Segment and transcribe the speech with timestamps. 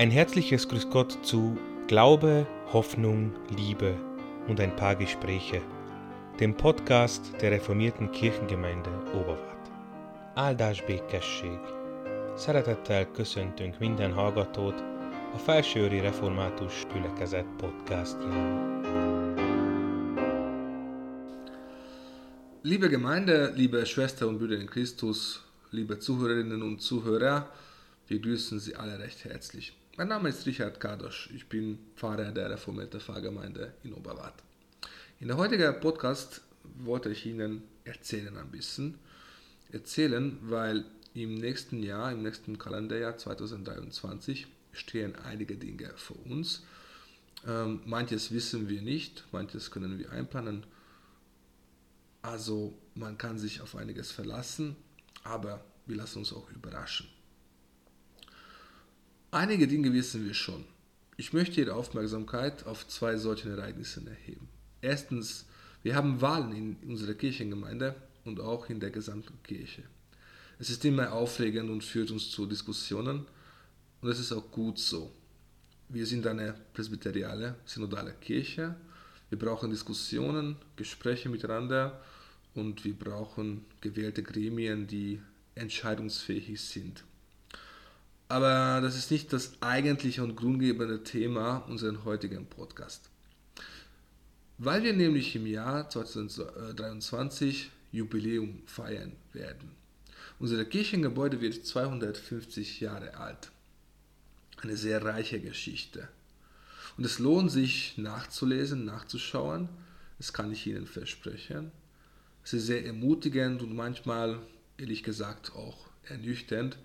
[0.00, 3.94] Ein herzliches Grüß Gott zu Glaube, Hoffnung, Liebe
[4.48, 5.60] und ein paar Gespräche,
[6.38, 9.70] dem Podcast der reformierten Kirchengemeinde Oberwart.
[10.34, 11.58] Áldás békesség!
[12.36, 14.80] Szeretettel köszöntünk minden hallgatót
[15.34, 18.80] a Felsőri Református Gyülekezet podcastján.
[22.62, 27.52] Liebe Gemeinde, liebe Schwester und Brüder in Christus, liebe Zuhörerinnen und Zuhörer,
[28.06, 29.79] wir grüßen Sie alle recht herzlich.
[30.00, 34.42] Mein Name ist Richard Kadosch, ich bin Pfarrer der reformierten Pfarrgemeinde in Oberwart.
[35.20, 36.40] In der heutigen Podcast
[36.78, 38.98] wollte ich Ihnen erzählen ein bisschen.
[39.70, 46.62] Erzählen, weil im nächsten Jahr, im nächsten Kalenderjahr 2023, stehen einige Dinge vor uns.
[47.46, 50.64] Ähm, manches wissen wir nicht, manches können wir einplanen
[52.22, 54.76] also man kann sich auf einiges verlassen,
[55.24, 57.06] aber wir lassen uns auch überraschen.
[59.30, 60.64] Einige Dinge wissen wir schon.
[61.16, 64.48] Ich möchte Ihre Aufmerksamkeit auf zwei solche Ereignisse erheben.
[64.80, 65.46] Erstens,
[65.82, 69.82] wir haben Wahlen in unserer Kirchengemeinde und auch in der gesamten Kirche.
[70.58, 73.26] Es ist immer aufregend und führt uns zu Diskussionen
[74.00, 75.12] und es ist auch gut so.
[75.88, 78.76] Wir sind eine presbyteriale, synodale Kirche
[79.30, 82.02] wir brauchen Diskussionen, Gespräche miteinander
[82.54, 85.20] und wir brauchen gewählte Gremien, die
[85.54, 87.04] entscheidungsfähig sind.
[88.30, 93.10] Aber das ist nicht das eigentliche und grundgebende Thema unseres heutigen Podcast.
[94.56, 99.72] Weil wir nämlich im Jahr 2023 Jubiläum feiern werden.
[100.38, 103.50] Unser Kirchengebäude wird 250 Jahre alt.
[104.62, 106.06] Eine sehr reiche Geschichte.
[106.96, 109.68] Und es lohnt sich nachzulesen, nachzuschauen.
[110.18, 111.72] Das kann ich Ihnen versprechen.
[112.44, 114.38] Es ist sehr ermutigend und manchmal,
[114.78, 116.78] ehrlich gesagt, auch ernüchternd.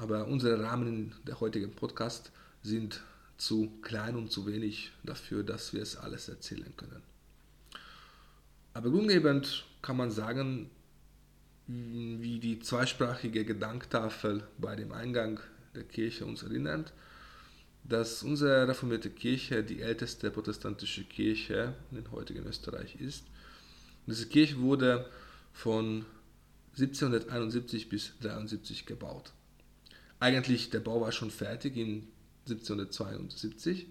[0.00, 3.02] Aber unsere Rahmen der heutigen Podcast sind
[3.36, 7.02] zu klein und zu wenig dafür, dass wir es alles erzählen können.
[8.72, 10.70] Aber grundlegend kann man sagen,
[11.66, 15.38] wie die zweisprachige Gedanktafel bei dem Eingang
[15.74, 16.94] der Kirche uns erinnert,
[17.84, 23.26] dass unsere reformierte Kirche die älteste protestantische Kirche in heutigen Österreich ist.
[24.06, 25.10] Diese Kirche wurde
[25.52, 26.06] von
[26.78, 29.34] 1771 bis 1773 gebaut.
[30.20, 32.06] Eigentlich der Bau war schon fertig in
[32.46, 33.86] 1772,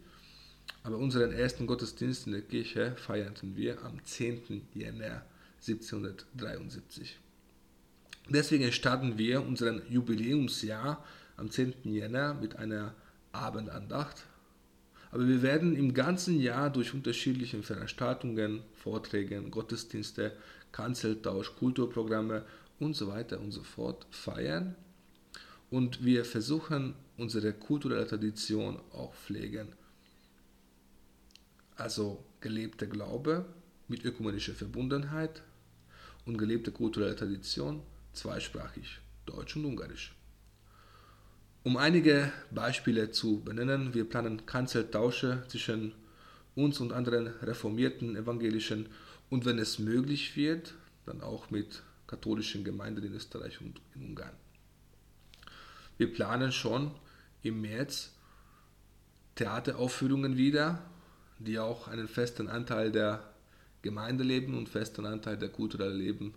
[0.83, 4.67] aber unseren ersten Gottesdienst in der Kirche feierten wir am 10.
[4.75, 5.25] Jänner
[5.67, 7.19] 1773.
[8.29, 11.03] Deswegen starten wir unseren Jubiläumsjahr
[11.35, 11.73] am 10.
[11.83, 12.93] Jänner mit einer
[13.31, 14.27] Abendandacht.
[15.11, 20.33] Aber wir werden im ganzen Jahr durch unterschiedliche Veranstaltungen, Vorträge, Gottesdienste,
[20.71, 22.45] Kanzeltausch, Kulturprogramme
[22.79, 24.75] und so weiter und so fort feiern.
[25.69, 29.67] Und wir versuchen, unsere kulturelle Tradition auch pflegen.
[31.75, 33.45] Also gelebter Glaube
[33.87, 35.43] mit ökumenischer Verbundenheit
[36.25, 37.81] und gelebte kulturelle Tradition
[38.13, 40.15] zweisprachig, Deutsch und Ungarisch.
[41.63, 45.93] Um einige Beispiele zu benennen, wir planen Kanzeltausche zwischen
[46.55, 48.87] uns und anderen reformierten evangelischen
[49.29, 50.73] und wenn es möglich wird,
[51.05, 54.33] dann auch mit katholischen Gemeinden in Österreich und in Ungarn.
[55.99, 56.91] Wir planen schon
[57.43, 58.13] im März
[59.35, 60.81] Theateraufführungen wieder,
[61.39, 63.33] die auch einen festen Anteil der
[63.81, 66.35] Gemeindeleben und festen Anteil der kulturellen Leben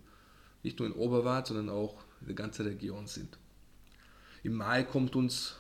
[0.65, 3.39] nicht nur in Oberwart, sondern auch in der ganzen Region sind.
[4.43, 5.55] Im Mai kommt uns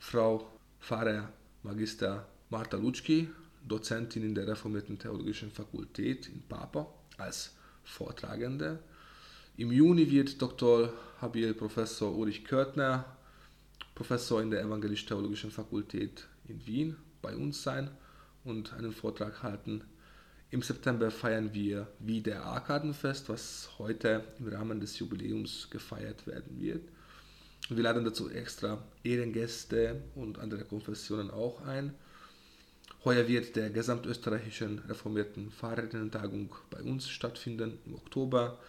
[0.00, 0.50] Frau
[0.80, 1.32] Pfarrer
[1.62, 3.28] Magister Marta Lutschki,
[3.68, 8.80] Dozentin in der Reformierten Theologischen Fakultät in Papa, als Vortragende.
[9.56, 10.92] Im Juni wird Dr.
[11.20, 13.16] Habil Professor Ulrich Körtner,
[13.98, 17.90] Professor in der Evangelisch-Theologischen Fakultät in Wien, bei uns sein
[18.44, 19.82] und einen Vortrag halten.
[20.52, 26.88] Im September feiern wir wieder Arkadenfest, was heute im Rahmen des Jubiläums gefeiert werden wird.
[27.70, 31.92] Wir laden dazu extra Ehrengäste und andere Konfessionen auch ein.
[33.04, 38.60] Heuer wird der gesamtösterreichischen reformierten Fahrerinnen-Tagung bei uns stattfinden im Oktober.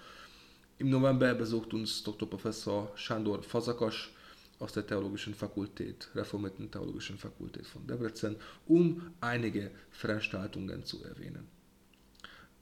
[0.80, 2.28] Im November besucht uns Dr.
[2.28, 4.12] Professor Shandor Fazakosch
[4.60, 8.36] aus der Theologischen Fakultät, Reformierten Theologischen Fakultät von Debrecen,
[8.68, 11.48] um einige Veranstaltungen zu erwähnen.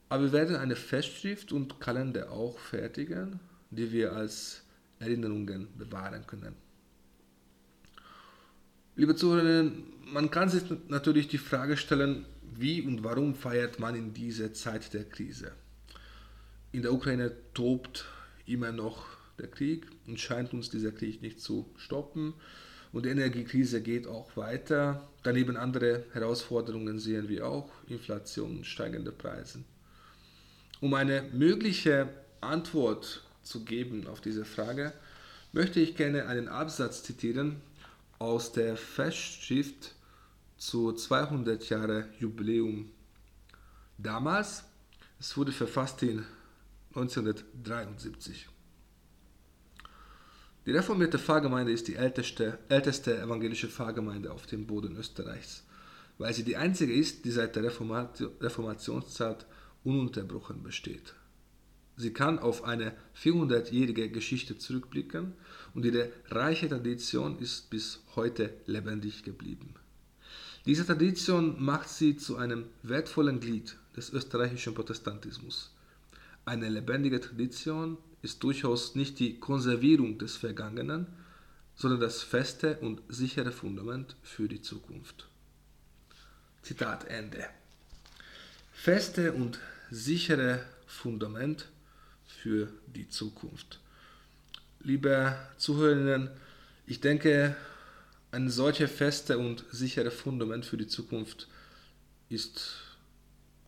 [0.10, 3.40] Aber wir werden eine Festschrift und Kalender auch fertigen,
[3.72, 4.64] die wir als
[5.00, 6.56] Erinnerungen bewahren können.
[8.96, 14.14] Liebe Zuhörerinnen, man kann sich natürlich die Frage stellen, wie und warum feiert man in
[14.14, 15.52] dieser Zeit der Krise?
[16.72, 18.06] In der Ukraine tobt
[18.46, 22.34] immer noch der Krieg und scheint uns dieser Krieg nicht zu stoppen.
[22.92, 25.08] Und die Energiekrise geht auch weiter.
[25.24, 29.64] Daneben andere Herausforderungen sehen wir auch, Inflation, steigende Preise.
[30.80, 34.94] Um eine mögliche Antwort zu geben auf diese Frage,
[35.52, 37.62] möchte ich gerne einen Absatz zitieren
[38.20, 39.96] aus der Festschrift
[40.58, 42.92] zu 200 Jahre Jubiläum.
[43.98, 44.64] Damals,
[45.20, 46.26] es wurde verfasst in
[46.90, 48.48] 1973.
[50.68, 55.64] Die reformierte Pfarrgemeinde ist die älteste, älteste evangelische Pfarrgemeinde auf dem Boden Österreichs,
[56.18, 59.46] weil sie die einzige ist, die seit der Reformationszeit
[59.86, 61.14] ununterbrochen besteht.
[61.96, 65.36] Sie kann auf eine 400-jährige Geschichte zurückblicken
[65.74, 69.74] und ihre reiche Tradition ist bis heute lebendig geblieben.
[70.66, 75.74] Diese Tradition macht sie zu einem wertvollen Glied des österreichischen Protestantismus.
[76.44, 81.08] Eine lebendige Tradition ist durchaus nicht die Konservierung des Vergangenen,
[81.78, 85.30] sondern das feste und sichere Fundament für die Zukunft.
[86.62, 87.46] Zitat Ende.
[88.74, 89.60] Feste und
[89.90, 91.70] sichere Fundament
[92.26, 93.80] für die Zukunft.
[94.82, 96.30] Liebe Zuhörerinnen,
[96.86, 97.56] ich denke,
[98.32, 101.48] ein solcher feste und sichere Fundament für die Zukunft
[102.28, 102.76] ist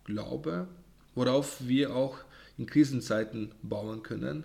[0.03, 0.67] Glaube,
[1.15, 2.17] worauf wir auch
[2.59, 4.44] in Krisenzeiten bauen können.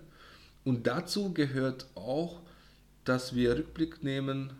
[0.63, 2.41] Und dazu gehört auch,
[3.03, 4.53] dass wir Rückblick nehmen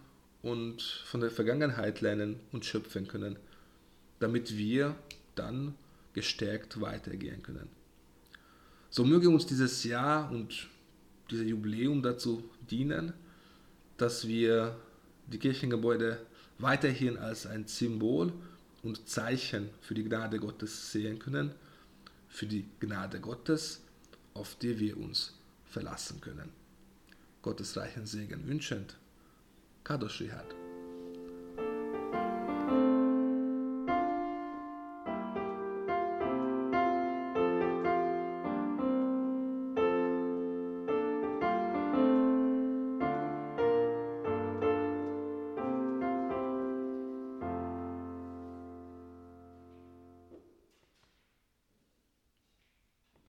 [0.44, 3.38] und von der Vergangenheit lernen und schöpfen können,
[4.20, 4.96] damit wir
[5.34, 5.74] dann
[6.14, 7.68] gestärkt weitergehen können.
[8.92, 10.68] So möge uns dieses Jahr und
[11.32, 13.14] dieses Jubiläum dazu dienen,
[13.98, 14.76] dass wir
[15.28, 16.20] die Kirchengebäude
[16.60, 18.32] weiterhin als ein Symbol
[18.84, 21.52] und Zeichen für die Gnade Gottes sehen können
[22.36, 23.82] für die Gnade Gottes,
[24.34, 25.34] auf die wir uns
[25.64, 26.50] verlassen können.
[27.42, 28.98] Gottes reichen Segen wünschend.
[29.86, 30.65] Kadosh Rihad.